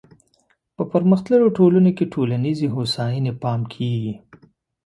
[0.75, 4.13] په پرمختللو ټولنو کې ټولنیزې هوساینې پام کیږي.